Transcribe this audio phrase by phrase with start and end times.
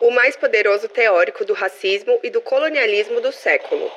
[0.00, 3.90] o mais poderoso teórico do racismo e do colonialismo do século.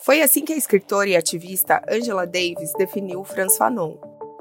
[0.00, 3.96] Foi assim que a escritora e ativista Angela Davis definiu Franz Fanon.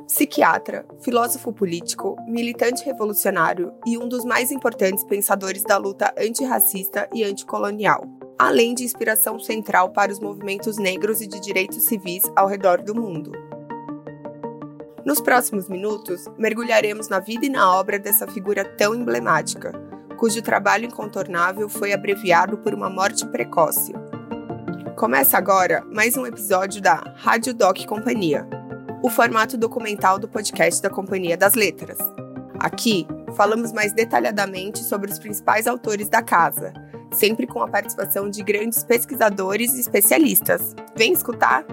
[0.07, 7.23] Psiquiatra, filósofo político, militante revolucionário e um dos mais importantes pensadores da luta antirracista e
[7.23, 8.03] anticolonial,
[8.37, 12.93] além de inspiração central para os movimentos negros e de direitos civis ao redor do
[12.93, 13.31] mundo.
[15.05, 19.71] Nos próximos minutos, mergulharemos na vida e na obra dessa figura tão emblemática,
[20.21, 23.91] cujo trabalho incontornável foi abreviado por uma morte precoce,
[24.95, 28.47] Começa agora mais um episódio da Rádio Doc Companhia,
[29.01, 31.97] o formato documental do podcast da Companhia das Letras.
[32.59, 36.71] Aqui falamos mais detalhadamente sobre os principais autores da casa,
[37.11, 40.75] sempre com a participação de grandes pesquisadores e especialistas.
[40.95, 41.65] Vem escutar!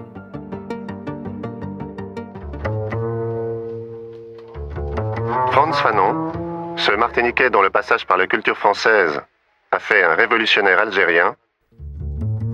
[5.53, 6.38] Franz Fanon,
[6.79, 9.21] ce Martiniquais dont le passage par la culture française
[9.69, 11.35] a fait un révolutionnaire algérien,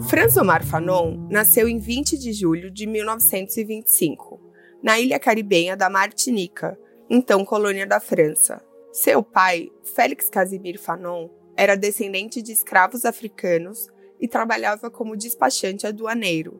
[0.09, 4.41] Franz Omar Fanon nasceu em 20 de julho de 1925,
[4.83, 6.77] na ilha caribenha da Martinica,
[7.09, 8.63] então colônia da França.
[8.91, 13.87] Seu pai, Félix Casimir Fanon, era descendente de escravos africanos
[14.19, 16.59] e trabalhava como despachante aduaneiro.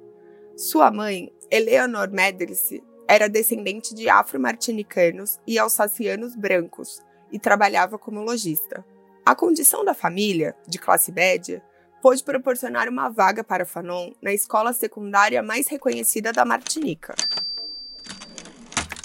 [0.56, 7.05] Sua mãe, Eleanor Medrice, era descendente de afro-martinicanos e alsacianos brancos
[7.36, 8.86] e trabalhava como lojista.
[9.26, 11.62] A condição da família, de classe média,
[12.02, 17.14] pôde proporcionar uma vaga para Fanon na escola secundária mais reconhecida da Martinica.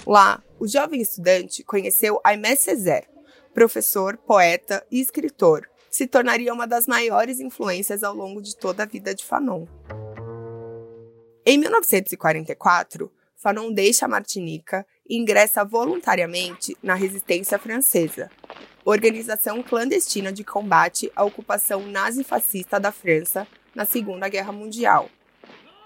[0.06, 3.08] Lá, o jovem estudante conheceu Aimé Césaire,
[3.52, 8.86] professor, poeta e escritor, se tornaria uma das maiores influências ao longo de toda a
[8.86, 9.66] vida de Fanon.
[11.44, 18.30] Em 1944, Fanon deixa a Martinica ingressa voluntariamente na resistência francesa,
[18.84, 25.10] organização clandestina de combate à ocupação nazi-fascista da França na Segunda Guerra Mundial.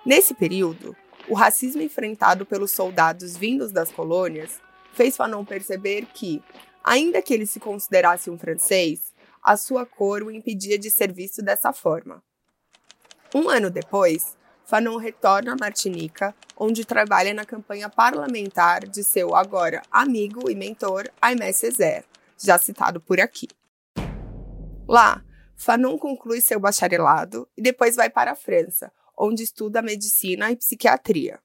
[0.04, 0.94] Nesse período,
[1.26, 4.60] o racismo enfrentado pelos soldados vindos das colônias
[4.92, 6.42] fez Fanon perceber que,
[6.84, 11.42] ainda que ele se considerasse um francês, a sua cor o impedia de ser visto
[11.42, 12.22] dessa forma.
[13.34, 19.82] Um ano depois, Fanon retorna a Martinica, onde trabalha na campanha parlamentar de seu agora
[19.90, 22.06] amigo e mentor Aimé Césaire,
[22.38, 23.46] já citado por aqui.
[24.88, 25.22] Lá,
[25.54, 31.38] Fanon conclui seu bacharelado e depois vai para a França, onde estuda medicina e psiquiatria.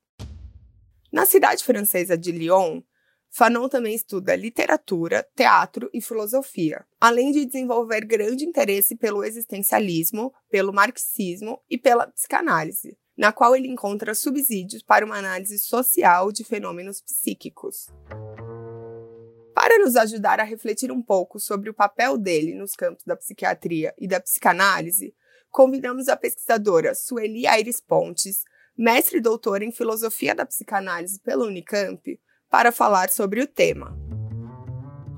[1.11, 2.81] Na cidade francesa de Lyon,
[3.29, 10.73] Fanon também estuda literatura, teatro e filosofia, além de desenvolver grande interesse pelo existencialismo, pelo
[10.73, 17.01] marxismo e pela psicanálise, na qual ele encontra subsídios para uma análise social de fenômenos
[17.01, 17.89] psíquicos.
[19.53, 23.93] Para nos ajudar a refletir um pouco sobre o papel dele nos campos da psiquiatria
[23.97, 25.13] e da psicanálise,
[25.51, 28.45] convidamos a pesquisadora Sueli Aires Pontes,
[28.77, 32.17] mestre e doutora em filosofia da psicanálise pela Unicamp,
[32.49, 33.99] para falar sobre o tema.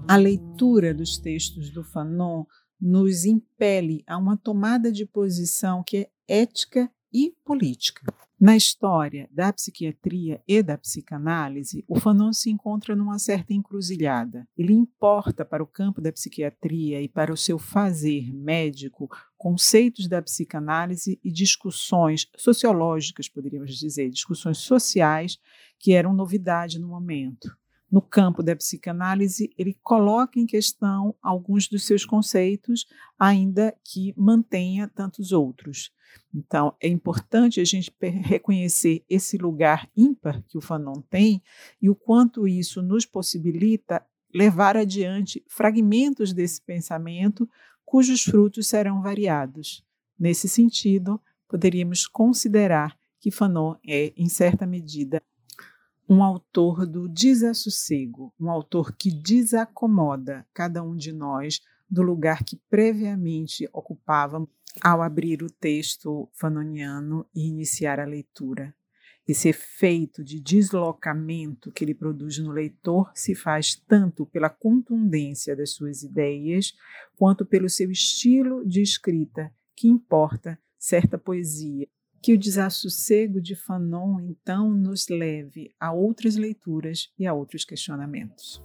[0.08, 2.46] A leitura dos textos do Fanon
[2.82, 8.04] nos impele a uma tomada de posição que é ética e política.
[8.40, 14.48] Na história da psiquiatria e da psicanálise, o Fanon se encontra numa certa encruzilhada.
[14.58, 19.08] Ele importa para o campo da psiquiatria e para o seu fazer médico
[19.38, 25.38] conceitos da psicanálise e discussões sociológicas, poderíamos dizer, discussões sociais
[25.78, 27.56] que eram novidade no momento
[27.92, 32.86] no campo da psicanálise, ele coloca em questão alguns dos seus conceitos,
[33.20, 35.92] ainda que mantenha tantos outros.
[36.34, 41.42] Então, é importante a gente reconhecer esse lugar ímpar que o Fanon tem
[41.82, 47.50] e o quanto isso nos possibilita levar adiante fragmentos desse pensamento
[47.84, 49.84] cujos frutos serão variados.
[50.18, 55.22] Nesse sentido, poderíamos considerar que Fanon é, em certa medida,
[56.10, 62.56] um autor do desassossego, um autor que desacomoda cada um de nós do lugar que
[62.70, 64.50] previamente ocupávamos
[64.82, 68.74] ao abrir o texto fanoniano e iniciar a leitura.
[69.28, 75.72] Esse efeito de deslocamento que ele produz no leitor se faz tanto pela contundência das
[75.72, 76.74] suas ideias,
[77.18, 81.88] quanto pelo seu estilo de escrita, que importa certa poesia
[82.22, 88.62] que o desassossego de Fanon, então, nos leve a outras leituras e a outros questionamentos.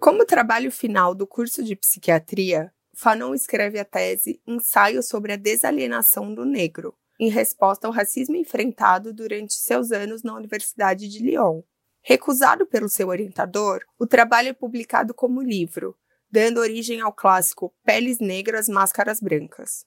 [0.00, 6.34] Como trabalho final do curso de psiquiatria, Fanon escreve a tese Ensaio sobre a Desalienação
[6.34, 11.62] do Negro, em resposta ao racismo enfrentado durante seus anos na Universidade de Lyon.
[12.02, 15.96] Recusado pelo seu orientador, o trabalho é publicado como livro,
[16.30, 19.86] dando origem ao clássico Peles Negras, Máscaras Brancas.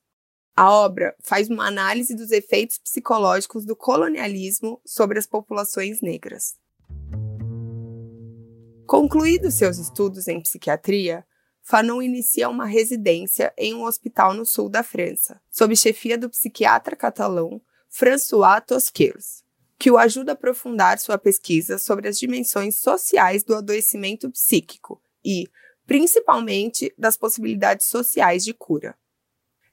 [0.58, 6.56] A obra faz uma análise dos efeitos psicológicos do colonialismo sobre as populações negras.
[8.88, 11.26] Concluídos seus estudos em psiquiatria,
[11.62, 16.96] Fanon inicia uma residência em um hospital no sul da França, sob chefia do psiquiatra
[16.96, 17.60] catalão
[17.90, 19.44] François Tosquelles,
[19.78, 25.50] que o ajuda a aprofundar sua pesquisa sobre as dimensões sociais do adoecimento psíquico e,
[25.86, 28.96] principalmente, das possibilidades sociais de cura.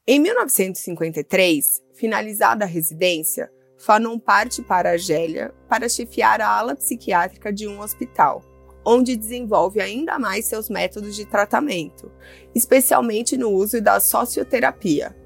[0.04, 7.68] Em 1953, finalizada a residência, Fanon parte para Argélia para chefiar a ala psiquiátrica de
[7.68, 8.42] um hospital,
[8.84, 12.10] onde desenvolve ainda mais seus métodos de tratamento,
[12.52, 15.16] especialmente no uso da socioterapia.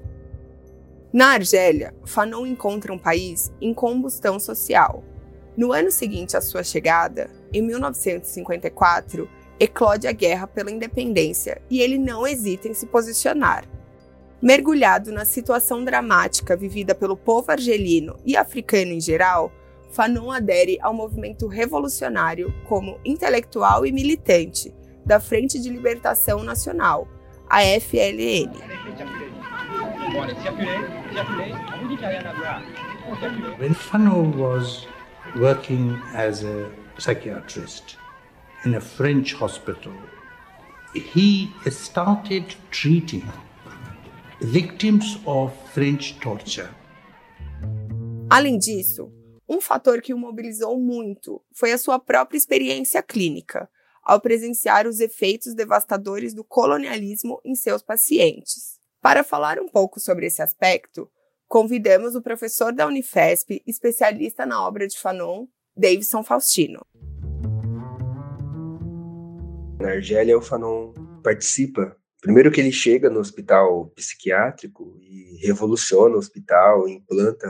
[1.11, 5.03] Na Argélia, Fanon encontra um país em combustão social.
[5.57, 9.27] No ano seguinte à sua chegada, em 1954,
[9.59, 13.67] eclode a guerra pela independência e ele não hesita em se posicionar.
[14.41, 19.51] Mergulhado na situação dramática vivida pelo povo argelino e africano em geral,
[19.89, 24.71] Fanon adere ao movimento revolucionário como intelectual e militante
[25.03, 27.07] da Frente de Libertação Nacional,
[27.49, 28.51] a FLN.
[33.57, 34.87] When Fanon was
[35.35, 36.69] working as a
[36.99, 37.97] psychiatrist
[38.65, 39.93] in a French hospital,
[40.93, 43.23] he started treating
[44.41, 46.69] victims of French torture.
[48.29, 49.11] Além disso,
[49.49, 53.67] um fator que o mobilizou muito foi a sua própria experiência clínica,
[54.03, 58.79] ao presenciar os efeitos devastadores do colonialismo em seus pacientes.
[59.01, 61.09] Para falar um pouco sobre esse aspecto,
[61.47, 66.85] convidamos o professor da Unifesp, especialista na obra de Fanon, Davidson Faustino.
[69.79, 70.93] Na Argélia, o Fanon
[71.23, 71.97] participa.
[72.21, 77.47] Primeiro que ele chega no hospital psiquiátrico e revoluciona o hospital, implanta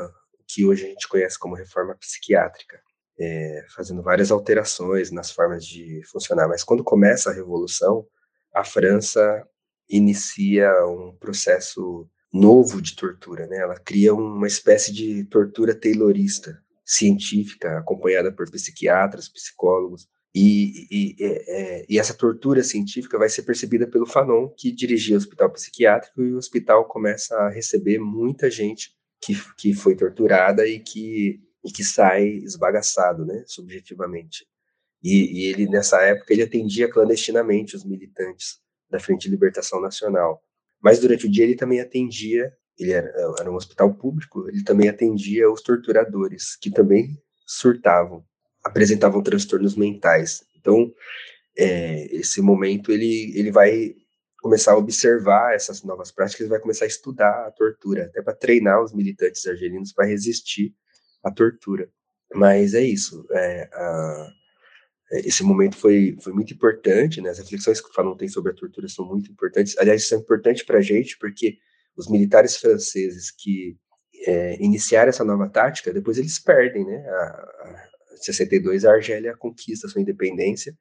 [0.48, 2.80] que hoje a gente conhece como reforma psiquiátrica,
[3.20, 6.48] é, fazendo várias alterações nas formas de funcionar.
[6.48, 8.06] Mas quando começa a Revolução,
[8.54, 9.46] a França
[9.90, 13.58] inicia um processo novo de tortura, né?
[13.58, 21.44] Ela cria uma espécie de tortura taylorista, científica, acompanhada por psiquiatras, psicólogos, e, e, e,
[21.48, 26.22] é, e, essa tortura científica vai ser percebida pelo Fanon, que dirigia o hospital psiquiátrico,
[26.22, 28.92] e o hospital começa a receber muita gente
[29.22, 34.46] que, que foi torturada e que, e que sai esbagaçado, né, subjetivamente.
[35.04, 38.60] E, e, ele, nessa época, ele atendia clandestinamente os militantes
[38.90, 40.44] da Frente de Libertação Nacional.
[40.82, 44.90] Mas durante o dia ele também atendia, ele era, era um hospital público, ele também
[44.90, 48.24] atendia os torturadores, que também surtavam,
[48.68, 50.44] apresentavam transtornos mentais.
[50.60, 50.92] Então,
[51.58, 53.96] é, esse momento ele, ele vai
[54.42, 58.84] começar a observar essas novas práticas, vai começar a estudar a tortura, até para treinar
[58.84, 60.74] os militantes argelinos para resistir
[61.24, 61.90] à tortura.
[62.34, 63.26] Mas é isso.
[63.32, 64.30] É, a,
[65.12, 67.30] esse momento foi, foi muito importante, né?
[67.30, 69.78] As reflexões que o Fanon tem sobre a tortura são muito importantes.
[69.78, 71.58] Aliás, isso é importante para a gente, porque
[71.96, 73.78] os militares franceses que
[74.26, 76.98] é, iniciaram essa nova tática, depois eles perdem, né?
[77.08, 80.78] A 62, a Argélia conquista sua independência,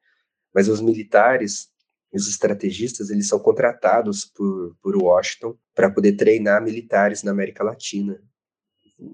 [0.55, 1.69] mas os militares
[2.13, 8.19] os estrategistas eles são contratados por, por Washington para poder treinar militares na América Latina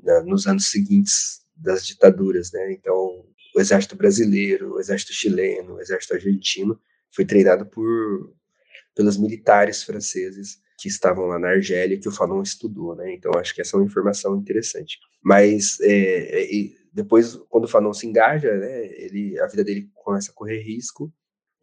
[0.02, 2.72] na, nos anos seguintes das ditaduras, né?
[2.72, 3.24] Então,
[3.54, 8.34] o exército brasileiro, o exército chileno, o exército argentino foi treinado por
[8.94, 13.14] pelos militares franceses que estavam lá na Argélia que o Fanon estudou, né?
[13.14, 14.98] Então, acho que essa é uma informação interessante.
[15.22, 16.54] Mas é, é
[16.92, 18.86] depois, quando o Fanon se engaja, né?
[18.86, 21.12] Ele a vida dele começa a correr risco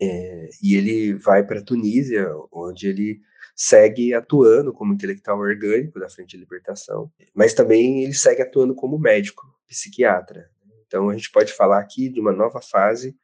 [0.01, 3.21] é, e ele vai para a Tunísia, onde ele
[3.55, 8.97] segue atuando como intelectual orgânico da Frente de Libertação, mas também ele segue atuando como
[8.97, 10.49] médico, psiquiatra.
[10.87, 13.15] Então a gente pode falar aqui de uma nova fase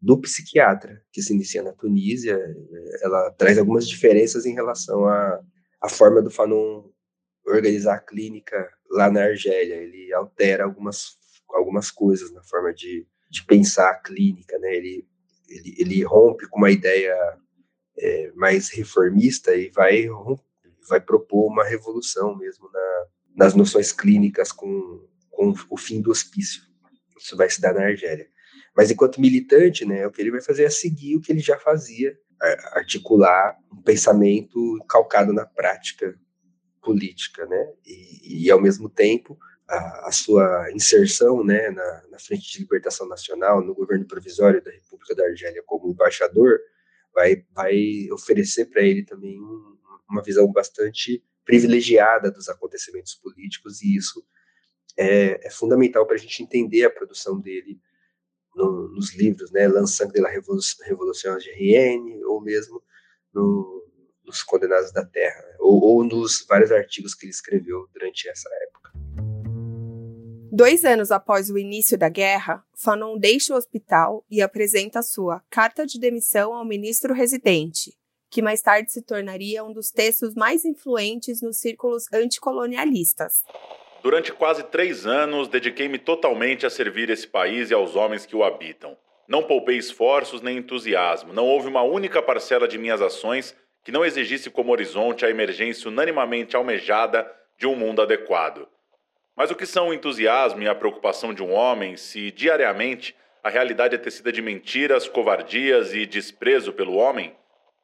[0.00, 2.38] do psiquiatra que se inicia na Tunísia.
[3.02, 5.40] Ela traz algumas diferenças em relação à,
[5.80, 6.84] à forma do Fanon
[7.46, 9.74] organizar a clínica lá na Argélia.
[9.74, 11.18] Ele altera algumas,
[11.54, 14.74] algumas coisas na forma de, de pensar a clínica, né?
[14.74, 15.06] Ele
[15.48, 17.14] ele, ele rompe com uma ideia
[17.98, 20.06] é, mais reformista e vai,
[20.88, 23.06] vai propor uma revolução mesmo na,
[23.36, 26.62] nas noções clínicas com, com o fim do hospício.
[27.18, 28.28] Isso vai se dar na Argélia.
[28.76, 31.58] Mas enquanto militante, né, o que ele vai fazer é seguir o que ele já
[31.58, 32.16] fazia,
[32.72, 36.14] articular um pensamento calcado na prática
[36.82, 42.52] política, né, e, e ao mesmo tempo a, a sua inserção né, na, na, Frente
[42.52, 46.58] de Libertação Nacional, no governo provisório da República da Argélia como embaixador,
[47.14, 49.78] vai, vai oferecer para ele também um,
[50.08, 54.24] uma visão bastante privilegiada dos acontecimentos políticos, e isso
[54.96, 57.80] é, é fundamental para a gente entender a produção dele
[58.54, 60.30] no, nos livros, né, L'Ensemble de la
[62.26, 62.82] ou mesmo
[63.32, 63.84] no,
[64.24, 69.03] nos Condenados da Terra, ou, ou nos vários artigos que ele escreveu durante essa época.
[70.56, 75.84] Dois anos após o início da guerra, Fanon deixa o hospital e apresenta sua carta
[75.84, 77.92] de demissão ao ministro residente,
[78.30, 83.42] que mais tarde se tornaria um dos textos mais influentes nos círculos anticolonialistas.
[84.00, 88.44] Durante quase três anos, dediquei-me totalmente a servir esse país e aos homens que o
[88.44, 88.96] habitam.
[89.26, 94.04] Não poupei esforços nem entusiasmo, não houve uma única parcela de minhas ações que não
[94.04, 98.68] exigisse como horizonte a emergência unanimamente almejada de um mundo adequado.
[99.36, 103.48] Mas o que são o entusiasmo e a preocupação de um homem se, diariamente, a
[103.48, 107.34] realidade é tecida de mentiras, covardias e desprezo pelo homem?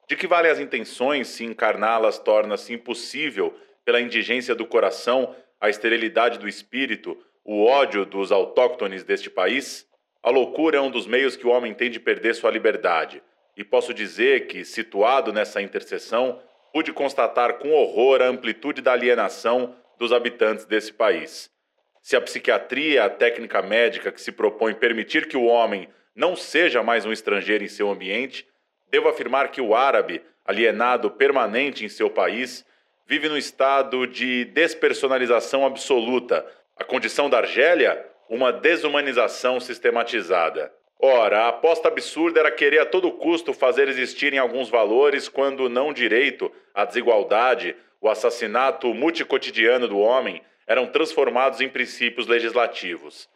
[0.09, 3.55] De que valem as intenções se encarná-las torna-se impossível
[3.85, 9.87] pela indigência do coração a esterilidade do espírito, o ódio dos autóctones deste país?
[10.23, 13.23] A loucura é um dos meios que o homem tem de perder sua liberdade.
[13.57, 16.41] E posso dizer que, situado nessa interseção,
[16.73, 21.51] pude constatar com horror a amplitude da alienação dos habitantes desse país.
[22.01, 26.35] Se a psiquiatria é a técnica médica que se propõe permitir que o homem não
[26.35, 28.49] seja mais um estrangeiro em seu ambiente,
[28.91, 32.65] devo afirmar que o árabe, alienado permanente em seu país,
[33.07, 36.47] vive no estado de despersonalização absoluta.
[36.79, 40.73] A condição da Argélia, uma desumanização sistematizada.
[40.99, 45.93] Ora, a aposta absurda era querer a todo custo fazer existirem alguns valores quando não
[45.93, 53.29] direito, a desigualdade, o assassinato multicotidiano do homem eram transformados em princípios legislativos.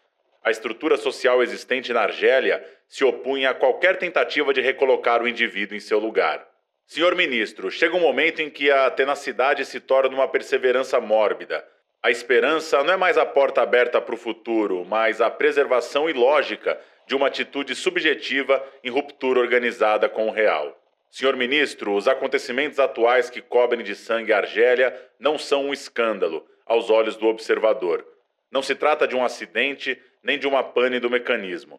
[0.42, 5.76] A estrutura social existente na Argélia se opunha a qualquer tentativa de recolocar o indivíduo
[5.76, 6.46] em seu lugar.
[6.86, 11.66] Senhor ministro, chega um momento em que a tenacidade se torna uma perseverança mórbida.
[12.02, 16.78] A esperança não é mais a porta aberta para o futuro, mas a preservação ilógica
[17.06, 20.78] de uma atitude subjetiva em ruptura organizada com o real.
[21.14, 26.44] Senhor ministro, os acontecimentos atuais que cobrem de sangue a Argélia não são um escândalo
[26.66, 28.04] aos olhos do observador.
[28.50, 31.78] Não se trata de um acidente nem de uma pane do mecanismo.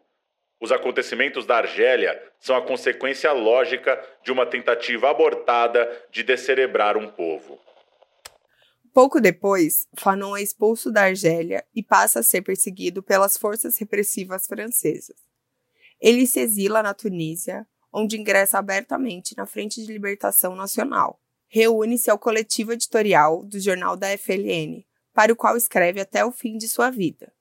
[0.58, 7.06] Os acontecimentos da Argélia são a consequência lógica de uma tentativa abortada de descerebrar um
[7.06, 7.60] povo.
[8.94, 14.46] Pouco depois, Fanon é expulso da Argélia e passa a ser perseguido pelas forças repressivas
[14.46, 15.18] francesas.
[16.00, 21.20] Ele se exila na Tunísia, onde ingressa abertamente na Frente de Libertação Nacional.
[21.48, 26.56] Reúne-se ao coletivo editorial do jornal da FLN, para o qual escreve até o fim
[26.56, 27.32] de sua vida.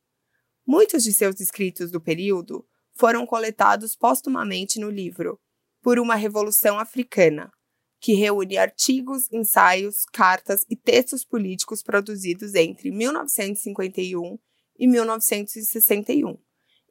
[0.66, 5.40] Muitos de seus escritos do período foram coletados póstumamente no livro
[5.82, 7.52] Por uma Revolução Africana,
[8.00, 14.38] que reúne artigos, ensaios, cartas e textos políticos produzidos entre 1951
[14.78, 16.38] e 1961,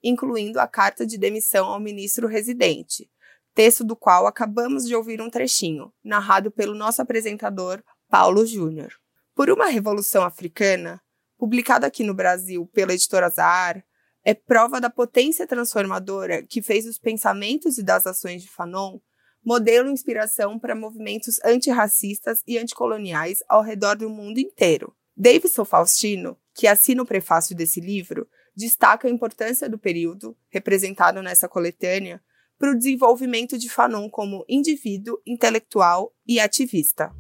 [0.03, 3.11] incluindo a carta de demissão ao ministro residente,
[3.55, 8.93] texto do qual acabamos de ouvir um trechinho, narrado pelo nosso apresentador Paulo Júnior.
[9.35, 11.01] Por uma Revolução Africana,
[11.39, 13.85] publicado aqui no Brasil pela editora Zahar,
[14.25, 18.99] é prova da potência transformadora que fez os pensamentos e das ações de Fanon
[19.45, 24.97] modelo e inspiração para movimentos antirracistas e anticoloniais ao redor do mundo inteiro.
[25.17, 31.49] Davidson Faustino, que assina o prefácio desse livro, destaca a importância do período, representado nessa
[31.49, 32.23] coletânea,
[32.65, 37.13] para o desenvolvimento de Fanon como indivíduo, intelectual e ativista.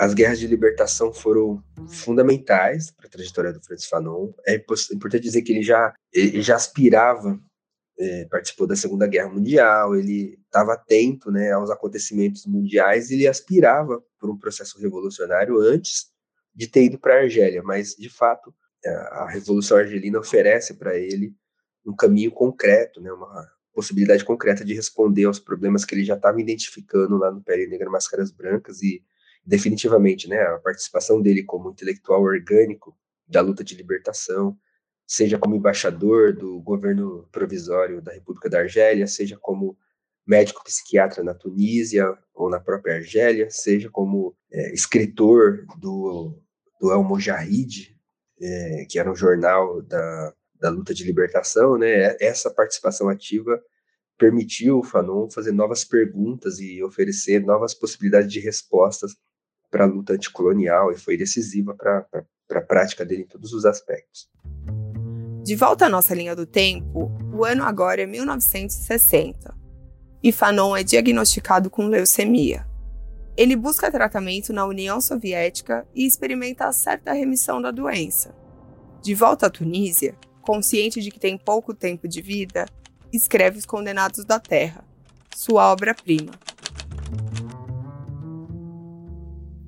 [0.00, 4.32] As guerras de libertação foram fundamentais para a trajetória do Francis Fanon.
[4.46, 7.38] É importante dizer que ele já, ele já aspirava,
[7.98, 14.02] é, participou da Segunda Guerra Mundial, ele estava atento né, aos acontecimentos mundiais, ele aspirava
[14.18, 16.06] por um processo revolucionário antes
[16.54, 18.54] de ter ido para a Argélia, mas, de fato,
[19.10, 21.34] a Revolução Argelina oferece para ele
[21.86, 26.40] um caminho concreto, né, uma possibilidade concreta de responder aos problemas que ele já estava
[26.40, 29.02] identificando lá no Pele Negra Máscaras Brancas e
[29.44, 32.96] definitivamente, né, a participação dele como intelectual orgânico
[33.28, 34.58] da luta de libertação,
[35.06, 39.76] seja como embaixador do governo provisório da República da Argélia, seja como
[40.26, 46.36] médico psiquiatra na Tunísia ou na própria Argélia, seja como é, escritor do,
[46.80, 47.96] do El Mojahid,
[48.40, 53.60] é, que era um jornal da, da luta de libertação, né, essa participação ativa
[54.18, 59.14] permitiu o Fanon fazer novas perguntas e oferecer novas possibilidades de respostas
[59.70, 62.06] para a luta anticolonial e foi decisiva para
[62.50, 64.28] a prática dele em todos os aspectos.
[65.42, 69.54] De volta à nossa linha do tempo, o ano agora é 1960.
[70.22, 72.66] e Fanon é diagnosticado com leucemia.
[73.36, 78.34] Ele busca tratamento na União Soviética e experimenta certa remissão da doença.
[79.02, 82.66] De volta à Tunísia, consciente de que tem pouco tempo de vida,
[83.12, 84.84] escreve Os Condenados da Terra,
[85.34, 86.32] sua obra-prima.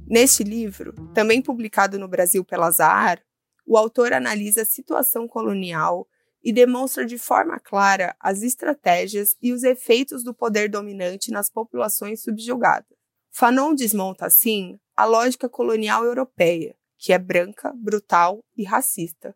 [0.06, 3.20] Neste livro, também publicado no Brasil pela Zahar,
[3.66, 6.08] o autor analisa a situação colonial
[6.42, 12.23] e demonstra de forma clara as estratégias e os efeitos do poder dominante nas populações
[12.23, 12.97] subjugadas.
[13.32, 19.35] Fanon desmonta, assim, a lógica colonial europeia, que é branca, brutal e racista,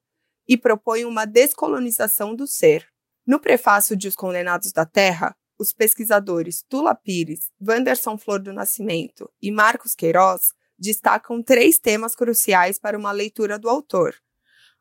[0.49, 2.87] e propõe uma descolonização do ser.
[3.26, 9.30] No prefácio de Os Condenados da Terra, os pesquisadores Tula Pires, Wanderson Flor do Nascimento
[9.40, 14.14] e Marcos Queiroz destacam três temas cruciais para uma leitura do autor: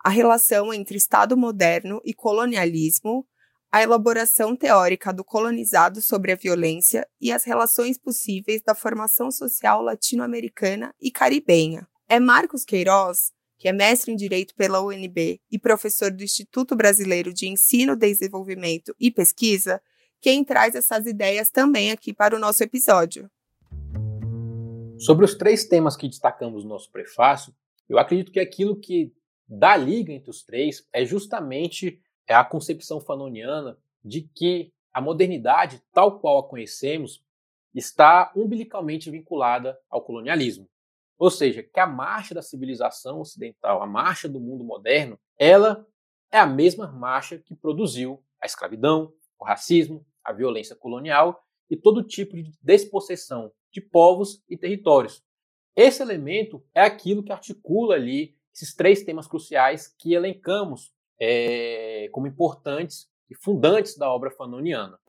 [0.03, 3.27] a relação entre Estado moderno e colonialismo,
[3.71, 9.81] a elaboração teórica do colonizado sobre a violência e as relações possíveis da formação social
[9.81, 11.87] latino-americana e caribenha.
[12.09, 17.31] É Marcos Queiroz, que é mestre em Direito pela UNB e professor do Instituto Brasileiro
[17.31, 19.79] de Ensino, Desenvolvimento e Pesquisa,
[20.19, 23.29] quem traz essas ideias também aqui para o nosso episódio.
[24.97, 27.53] Sobre os três temas que destacamos no nosso prefácio,
[27.87, 29.13] eu acredito que aquilo que
[29.47, 36.19] dá liga entre os três é justamente a concepção fanoniana de que a modernidade, tal
[36.19, 37.23] qual a conhecemos,
[37.75, 40.67] está umbilicalmente vinculada ao colonialismo.
[41.21, 45.85] Ou seja, que a marcha da civilização ocidental, a marcha do mundo moderno, ela
[46.31, 52.01] é a mesma marcha que produziu a escravidão, o racismo, a violência colonial e todo
[52.01, 55.23] tipo de despossessão de povos e territórios.
[55.75, 62.25] Esse elemento é aquilo que articula ali esses três temas cruciais que elencamos é, como
[62.25, 64.99] importantes e fundantes da obra fanoniana.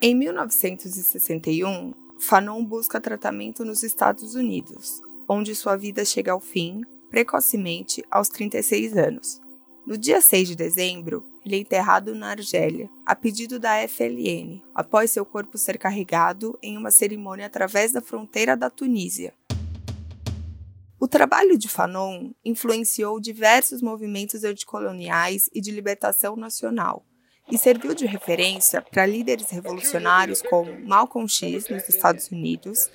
[0.00, 8.04] Em 1961, Fanon busca tratamento nos Estados Unidos, onde sua vida chega ao fim, precocemente,
[8.10, 9.40] aos 36 anos.
[9.86, 15.10] No dia 6 de dezembro, ele é enterrado na Argélia, a pedido da FLN, após
[15.10, 19.32] seu corpo ser carregado em uma cerimônia através da fronteira da Tunísia.
[21.00, 27.02] O trabalho de Fanon influenciou diversos movimentos anticoloniais e de libertação nacional,
[27.50, 32.90] e serviu de referência para líderes revolucionários como Malcolm X nos Estados Unidos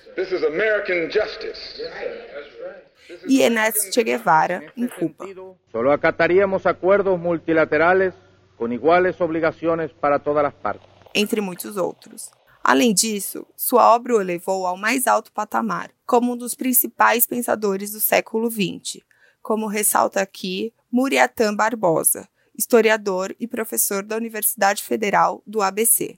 [3.28, 5.26] e Enes Che Guevara em Cuba.
[5.72, 8.14] Solo acataríamos acuerdos multilaterales
[8.58, 10.88] com iguais obrigações para todas as partes.
[11.14, 12.32] Entre muitos outros.
[12.64, 17.92] Além disso, sua obra o elevou ao mais alto patamar, como um dos principais pensadores
[17.92, 19.04] do século XX,
[19.40, 26.18] como ressalta aqui Muriatan Barbosa, historiador e professor da Universidade Federal do ABC.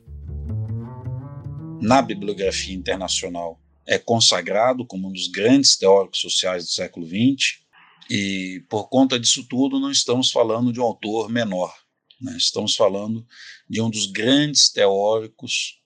[1.82, 7.60] Na bibliografia internacional, é consagrado como um dos grandes teóricos sociais do século XX,
[8.10, 11.73] e por conta disso tudo, não estamos falando de um autor menor,
[12.21, 12.36] né?
[12.38, 13.26] estamos falando
[13.69, 15.82] de um dos grandes teóricos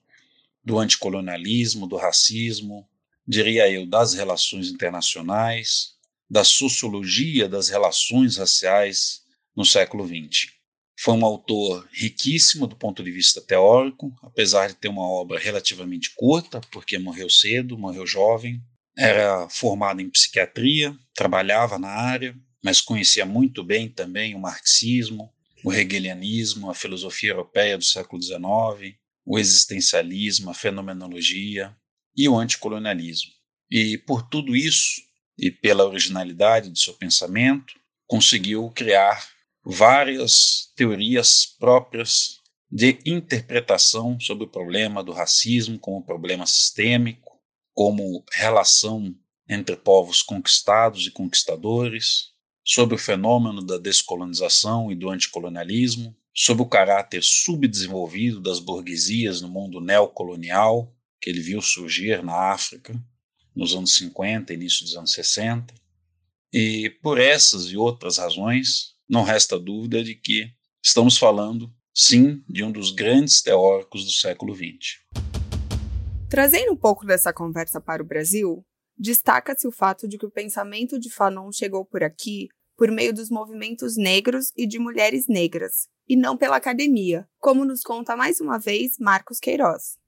[0.64, 2.88] do anticolonialismo, do racismo,
[3.26, 5.92] diria eu, das relações internacionais,
[6.28, 9.22] da sociologia das relações raciais
[9.56, 10.52] no século XX.
[11.00, 16.12] Foi um autor riquíssimo do ponto de vista teórico, apesar de ter uma obra relativamente
[16.14, 18.62] curta, porque morreu cedo, morreu jovem.
[18.96, 25.32] Era formado em psiquiatria, trabalhava na área, mas conhecia muito bem também o marxismo,
[25.64, 31.74] o hegelianismo, a filosofia europeia do século XIX, o existencialismo, a fenomenologia
[32.16, 33.30] e o anticolonialismo.
[33.70, 35.00] E por tudo isso,
[35.38, 37.74] e pela originalidade de seu pensamento,
[38.06, 39.26] conseguiu criar
[39.64, 47.38] várias teorias próprias de interpretação sobre o problema do racismo como problema sistêmico,
[47.74, 49.14] como relação
[49.48, 52.32] entre povos conquistados e conquistadores,
[52.64, 59.48] sobre o fenômeno da descolonização e do anticolonialismo, sobre o caráter subdesenvolvido das burguesias no
[59.48, 62.98] mundo neocolonial que ele viu surgir na África
[63.54, 65.74] nos anos 50, início dos anos 60.
[66.52, 70.46] E por essas e outras razões, não resta dúvida de que
[70.82, 75.02] estamos falando, sim, de um dos grandes teóricos do século XX.
[76.30, 78.64] Trazendo um pouco dessa conversa para o Brasil,
[78.96, 83.28] destaca-se o fato de que o pensamento de Fanon chegou por aqui por meio dos
[83.28, 88.58] movimentos negros e de mulheres negras, e não pela academia, como nos conta mais uma
[88.58, 89.98] vez Marcos Queiroz.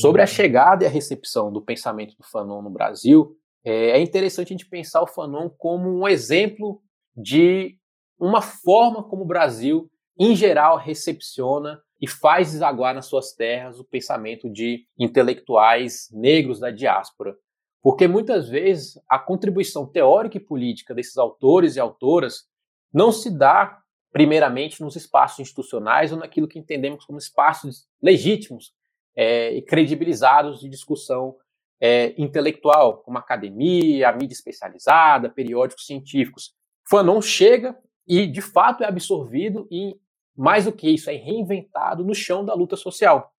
[0.00, 4.48] Sobre a chegada e a recepção do pensamento do Fanon no Brasil, é, é interessante
[4.48, 6.82] a gente pensar o Fanon como um exemplo
[7.16, 7.78] de
[8.18, 13.84] uma forma como o Brasil, em geral, recepciona e faz desaguar nas suas terras o
[13.84, 17.36] pensamento de intelectuais negros da diáspora.
[17.82, 22.44] Porque muitas vezes a contribuição teórica e política desses autores e autoras
[22.92, 23.80] não se dá
[24.12, 28.72] primeiramente nos espaços institucionais ou naquilo que entendemos como espaços legítimos
[29.16, 31.36] é, e credibilizados de discussão
[31.80, 36.54] é, intelectual, como academia, a mídia especializada, periódicos científicos.
[36.88, 39.96] Fanon chega e, de fato, é absorvido e,
[40.36, 43.32] mais do que isso, é reinventado no chão da luta social,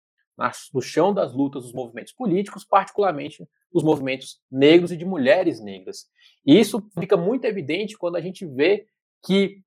[0.73, 6.07] no chão das lutas dos movimentos políticos, particularmente os movimentos negros e de mulheres negras.
[6.45, 8.87] E isso fica muito evidente quando a gente vê
[9.23, 9.61] que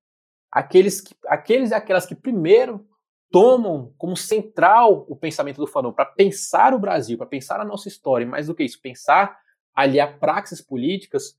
[0.51, 2.87] aqueles, que, aqueles e aquelas que primeiro
[3.31, 7.89] tomam como central o pensamento do Fanon para pensar o Brasil, para pensar a nossa
[7.89, 9.39] história, e mais do que isso, pensar
[9.75, 11.39] ali a praxis políticas,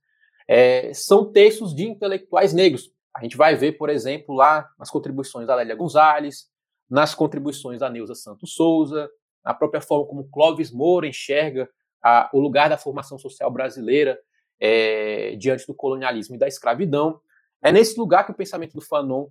[0.51, 2.91] é, são textos de intelectuais negros.
[3.15, 6.47] A gente vai ver, por exemplo, lá nas contribuições da Lélia Gonzalez,
[6.89, 9.07] nas contribuições da Neuza Santos Souza,
[9.45, 11.69] na própria forma como Clóvis Moura enxerga
[12.03, 14.19] a, o lugar da formação social brasileira
[14.59, 17.21] é, diante do colonialismo e da escravidão.
[17.61, 19.27] É nesse lugar que o pensamento do Fanon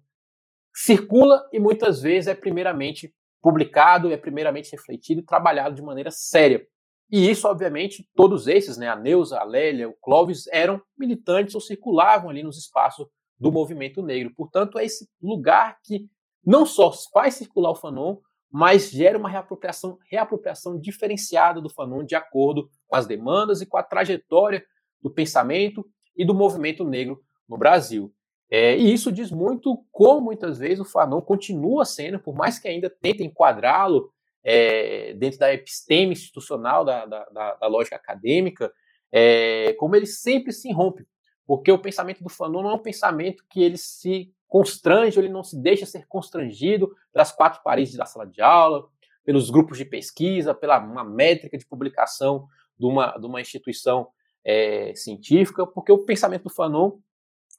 [0.73, 6.65] circula e muitas vezes é primeiramente publicado, é primeiramente refletido e trabalhado de maneira séria.
[7.11, 11.61] E isso, obviamente, todos esses, né, a Neuza, a Lélia, o Clóvis, eram militantes ou
[11.61, 13.07] circulavam ali nos espaços
[13.39, 14.33] do movimento negro.
[14.37, 16.07] Portanto, é esse lugar que
[16.45, 18.19] não só faz circular o Fanon,
[18.51, 23.77] mas gera uma reapropriação, reapropriação diferenciada do Fanon de acordo com as demandas e com
[23.77, 24.65] a trajetória
[25.03, 25.85] do pensamento
[26.17, 28.13] e do movimento negro no Brasil.
[28.51, 32.67] É, e isso diz muito como muitas vezes o Fanon continua sendo, por mais que
[32.67, 34.11] ainda tentem enquadrá-lo
[34.45, 38.73] é, dentro da episteme institucional, da, da, da, lógica acadêmica,
[39.13, 41.07] é, como ele sempre se rompe.
[41.47, 45.43] Porque o pensamento do Fanon não é um pensamento que ele se constrange, ele não
[45.43, 48.89] se deixa ser constrangido pelas quatro paredes da sala de aula,
[49.25, 52.49] pelos grupos de pesquisa, pela uma métrica de publicação
[52.79, 54.09] de uma, de uma instituição
[54.45, 56.99] é, científica, porque o pensamento do Fanon,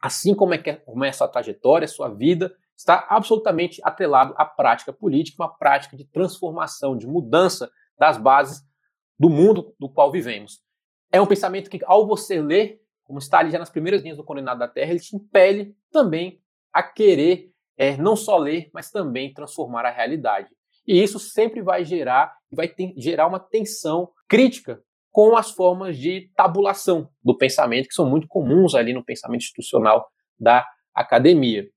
[0.02, 3.82] assim como é, que é, como é a sua trajetória, a sua vida, está absolutamente
[3.84, 8.62] atrelado à prática política, uma prática de transformação, de mudança das bases
[9.20, 10.62] do mundo do qual vivemos.
[11.12, 14.24] É um pensamento que, ao você ler, como está ali já nas primeiras linhas do
[14.24, 19.34] Condenado da Terra, ele te impele também a querer é, não só ler, mas também
[19.34, 20.50] transformar a realidade.
[20.88, 26.32] E isso sempre vai gerar, vai ter, gerar uma tensão crítica com as formas de
[26.34, 30.08] tabulação do pensamento, que são muito comuns ali no pensamento institucional
[30.39, 30.65] da
[30.96, 31.68] academia.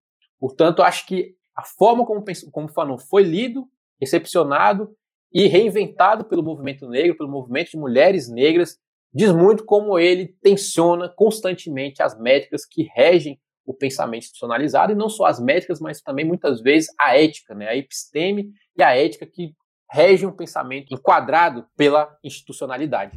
[0.43, 3.65] Portanto, acho que a forma como, como Fanon foi lido,
[4.01, 4.91] recepcionado
[5.33, 8.77] e reinventado pelo movimento negro, pelo movimento de mulheres negras,
[9.15, 15.09] diz muito como ele tensiona constantemente as métricas que regem o pensamento institucionalizado, e não
[15.09, 17.69] só as métricas, mas também muitas vezes a ética, né?
[17.69, 19.55] a episteme e a ética que
[19.89, 23.17] regem um pensamento enquadrado pela institucionalidade.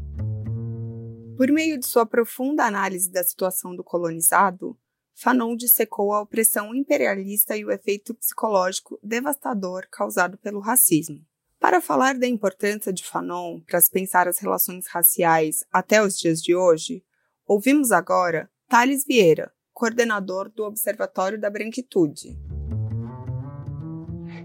[1.35, 4.77] Por meio de sua profunda análise da situação do colonizado,
[5.17, 11.21] Fanon dissecou a opressão imperialista e o efeito psicológico devastador causado pelo racismo.
[11.57, 16.41] Para falar da importância de Fanon para se pensar as relações raciais até os dias
[16.41, 17.01] de hoje,
[17.47, 22.37] ouvimos agora Thales Vieira, coordenador do Observatório da Branquitude.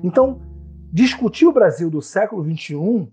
[0.04, 0.40] Então,
[0.92, 3.12] discutir o Brasil do século XXI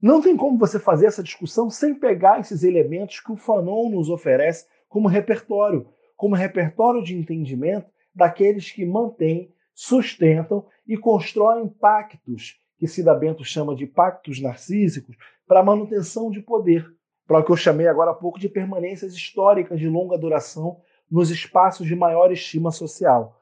[0.00, 4.08] não tem como você fazer essa discussão sem pegar esses elementos que o Fanon nos
[4.08, 12.86] oferece como repertório, como repertório de entendimento daqueles que mantêm, sustentam e constroem pactos, que
[12.86, 16.90] Cida Bento chama de pactos narcísicos, para manutenção de poder,
[17.26, 21.30] para o que eu chamei agora há pouco de permanências históricas de longa duração nos
[21.30, 23.38] espaços de maior estima social.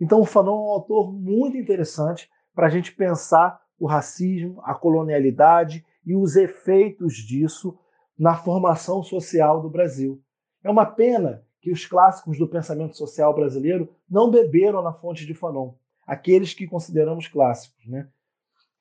[0.00, 4.74] Então, o Fanon é um autor muito interessante para a gente pensar o racismo, a
[4.74, 7.78] colonialidade e os efeitos disso
[8.18, 10.20] na formação social do Brasil.
[10.62, 15.34] É uma pena que os clássicos do pensamento social brasileiro não beberam na fonte de
[15.34, 15.74] Fanon,
[16.06, 17.86] aqueles que consideramos clássicos.
[17.86, 18.08] Né?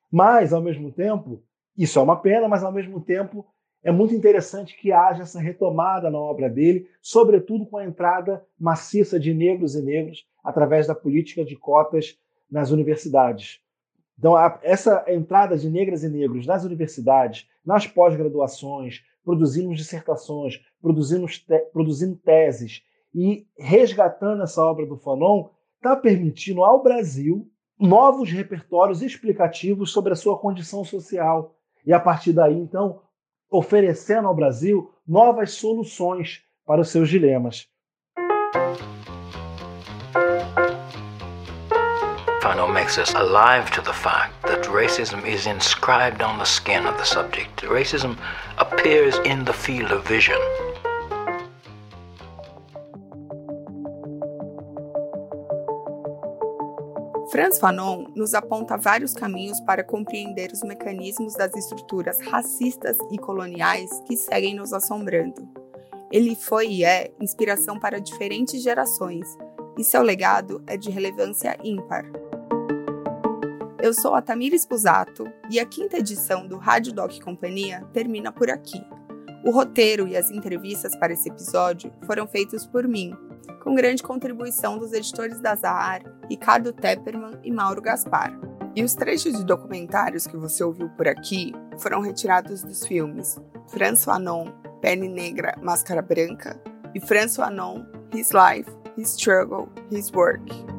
[0.10, 1.44] Mas, ao mesmo tempo,
[1.78, 3.46] isso é uma pena, mas ao mesmo tempo
[3.84, 9.20] é muito interessante que haja essa retomada na obra dele, sobretudo com a entrada maciça
[9.20, 12.18] de negros e negros através da política de cotas
[12.50, 13.60] nas universidades.
[14.18, 21.60] Então, essa entrada de negras e negros nas universidades, nas pós-graduações, produzindo dissertações, produzindo, te
[21.74, 22.82] produzindo teses
[23.14, 27.46] e resgatando essa obra do Fanon, está permitindo ao Brasil
[27.78, 31.58] novos repertórios explicativos sobre a sua condição social.
[31.86, 33.02] E a partir daí, então,
[33.52, 37.68] oferecendo ao Brasil novas soluções para os seus dilemas.
[42.56, 47.04] Makes us alive to the fact that racism is inscribed on the skin of the
[47.04, 47.64] subject.
[47.64, 48.18] Racism
[48.58, 50.38] appears in the field of vision.
[57.30, 63.90] Franz Fanon nos aponta vários caminhos para compreender os mecanismos das estruturas racistas e coloniais
[64.08, 65.46] que seguem nos assombrando.
[66.12, 69.28] Ele foi e é inspiração para diferentes gerações,
[69.78, 72.06] e seu legado é de relevância ímpar.
[73.80, 78.50] Eu sou a Tamira Espusato e a quinta edição do Rádio Doc Companhia termina por
[78.50, 78.84] aqui.
[79.46, 83.16] O roteiro e as entrevistas para esse episódio foram feitos por mim,
[83.64, 88.34] com grande contribuição dos editores da Zahar, Ricardo Tepperman e Mauro Gaspar.
[88.76, 94.04] E os trechos de documentários que você ouviu por aqui foram retirados dos filmes Franz
[94.04, 96.60] Fanon, Pele Negra, Máscara Branca
[96.96, 100.77] e Franz Fanon, His Life, His Struggle, His Work.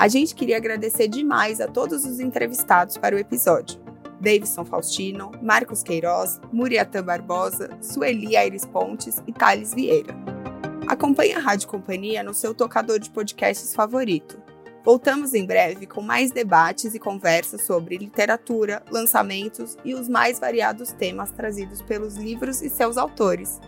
[0.00, 3.78] A gente queria agradecer demais a todos os entrevistados para o episódio.
[4.18, 10.14] Davidson Faustino, Marcos Queiroz, Muriatã Barbosa, Sueli Aires Pontes e Thales Vieira.
[10.88, 14.40] Acompanhe a Rádio Companhia no seu tocador de podcasts favorito.
[14.82, 20.92] Voltamos em breve com mais debates e conversas sobre literatura, lançamentos e os mais variados
[20.92, 23.60] temas trazidos pelos livros e seus autores.